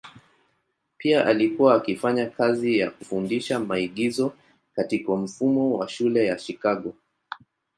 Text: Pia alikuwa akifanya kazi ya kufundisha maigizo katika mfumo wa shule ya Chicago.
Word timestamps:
Pia 0.97 1.25
alikuwa 1.25 1.75
akifanya 1.75 2.29
kazi 2.29 2.79
ya 2.79 2.91
kufundisha 2.91 3.59
maigizo 3.59 4.33
katika 4.73 5.15
mfumo 5.15 5.77
wa 5.77 5.87
shule 5.87 6.25
ya 6.25 6.35
Chicago. 6.35 6.93